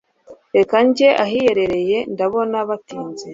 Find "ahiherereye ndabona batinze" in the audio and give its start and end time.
1.23-3.27